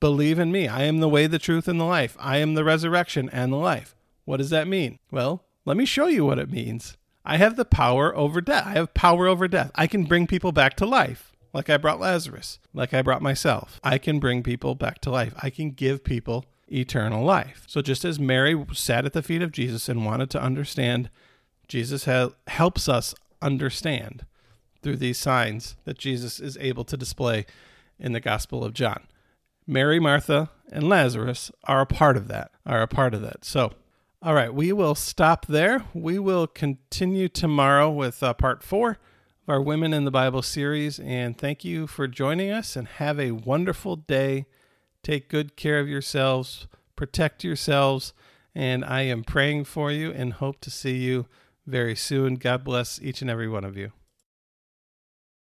Believe 0.00 0.38
in 0.38 0.50
me. 0.50 0.66
I 0.66 0.82
am 0.82 0.98
the 0.98 1.08
way, 1.08 1.26
the 1.26 1.38
truth, 1.38 1.68
and 1.68 1.80
the 1.80 1.84
life. 1.84 2.16
I 2.18 2.38
am 2.38 2.54
the 2.54 2.64
resurrection 2.64 3.30
and 3.30 3.52
the 3.52 3.56
life. 3.56 3.94
What 4.24 4.38
does 4.38 4.50
that 4.50 4.66
mean? 4.66 4.98
Well, 5.10 5.44
let 5.64 5.76
me 5.76 5.84
show 5.84 6.08
you 6.08 6.24
what 6.24 6.38
it 6.38 6.50
means. 6.50 6.96
I 7.24 7.36
have 7.36 7.54
the 7.54 7.64
power 7.64 8.14
over 8.16 8.40
death. 8.40 8.66
I 8.66 8.72
have 8.72 8.94
power 8.94 9.28
over 9.28 9.46
death. 9.46 9.70
I 9.74 9.86
can 9.86 10.04
bring 10.04 10.26
people 10.26 10.50
back 10.50 10.74
to 10.76 10.86
life, 10.86 11.32
like 11.52 11.70
I 11.70 11.76
brought 11.76 12.00
Lazarus, 12.00 12.58
like 12.74 12.92
I 12.92 13.02
brought 13.02 13.22
myself. 13.22 13.80
I 13.84 13.98
can 13.98 14.18
bring 14.18 14.42
people 14.42 14.74
back 14.74 15.00
to 15.02 15.10
life. 15.10 15.32
I 15.40 15.50
can 15.50 15.70
give 15.70 16.02
people 16.02 16.46
eternal 16.72 17.24
life. 17.24 17.64
So 17.66 17.82
just 17.82 18.04
as 18.04 18.18
Mary 18.18 18.64
sat 18.72 19.04
at 19.04 19.12
the 19.12 19.22
feet 19.22 19.42
of 19.42 19.52
Jesus 19.52 19.88
and 19.88 20.04
wanted 20.04 20.30
to 20.30 20.42
understand, 20.42 21.10
Jesus 21.68 22.04
ha- 22.04 22.30
helps 22.46 22.88
us 22.88 23.14
understand 23.40 24.24
through 24.82 24.96
these 24.96 25.18
signs 25.18 25.76
that 25.84 25.98
Jesus 25.98 26.40
is 26.40 26.56
able 26.60 26.84
to 26.84 26.96
display 26.96 27.46
in 27.98 28.12
the 28.12 28.20
Gospel 28.20 28.64
of 28.64 28.74
John. 28.74 29.06
Mary, 29.66 30.00
Martha, 30.00 30.50
and 30.72 30.88
Lazarus 30.88 31.50
are 31.64 31.82
a 31.82 31.86
part 31.86 32.16
of 32.16 32.28
that, 32.28 32.50
are 32.66 32.82
a 32.82 32.88
part 32.88 33.14
of 33.14 33.22
that. 33.22 33.44
So, 33.44 33.72
all 34.20 34.34
right, 34.34 34.52
we 34.52 34.72
will 34.72 34.94
stop 34.94 35.46
there. 35.46 35.84
We 35.94 36.18
will 36.18 36.46
continue 36.46 37.28
tomorrow 37.28 37.90
with 37.90 38.22
uh, 38.22 38.34
part 38.34 38.62
four 38.62 38.90
of 38.90 39.48
our 39.48 39.60
Women 39.60 39.92
in 39.92 40.04
the 40.04 40.10
Bible 40.10 40.42
series. 40.42 40.98
And 40.98 41.38
thank 41.38 41.64
you 41.64 41.86
for 41.86 42.08
joining 42.08 42.50
us 42.50 42.76
and 42.76 42.86
have 42.88 43.18
a 43.18 43.32
wonderful 43.32 43.96
day. 43.96 44.46
Take 45.02 45.28
good 45.28 45.56
care 45.56 45.80
of 45.80 45.88
yourselves, 45.88 46.66
protect 46.94 47.42
yourselves, 47.42 48.12
and 48.54 48.84
I 48.84 49.02
am 49.02 49.24
praying 49.24 49.64
for 49.64 49.90
you 49.90 50.12
and 50.12 50.32
hope 50.32 50.60
to 50.60 50.70
see 50.70 50.98
you 50.98 51.26
very 51.66 51.96
soon. 51.96 52.36
God 52.36 52.64
bless 52.64 53.00
each 53.00 53.20
and 53.20 53.30
every 53.30 53.48
one 53.48 53.64
of 53.64 53.76
you. 53.76 53.92